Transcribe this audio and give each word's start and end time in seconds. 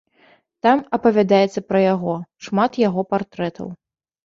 Там 0.65 0.81
апавядаецца 0.97 1.63
пра 1.69 1.79
яго, 1.93 2.17
шмат 2.47 2.83
яго 2.87 3.01
партрэтаў. 3.15 3.73